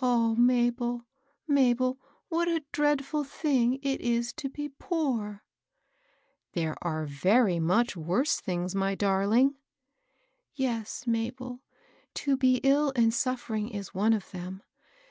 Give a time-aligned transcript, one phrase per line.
[0.00, 1.06] O Mabel,
[1.48, 1.98] Mabel!
[2.28, 5.48] what a dreadful thing it is to be poor I
[6.52, 9.56] ""There are very much worse things, my dar ling.""
[10.54, 11.62] Yes, Mabel;
[12.12, 14.62] to be ill and suffering is one of them.